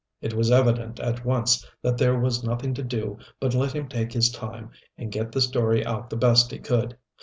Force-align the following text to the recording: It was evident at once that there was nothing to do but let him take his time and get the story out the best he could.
It 0.19 0.33
was 0.33 0.49
evident 0.49 0.99
at 0.99 1.23
once 1.25 1.63
that 1.83 1.99
there 1.99 2.17
was 2.19 2.43
nothing 2.43 2.73
to 2.73 2.81
do 2.81 3.19
but 3.39 3.53
let 3.53 3.73
him 3.73 3.87
take 3.87 4.13
his 4.13 4.31
time 4.31 4.71
and 4.97 5.11
get 5.11 5.31
the 5.31 5.41
story 5.41 5.85
out 5.85 6.09
the 6.09 6.17
best 6.17 6.49
he 6.49 6.57
could. 6.57 6.97